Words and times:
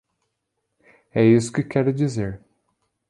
É 1.13 1.23
isso 1.23 1.53
que 1.53 1.61
quero 1.63 1.93
dizer. 1.93 2.41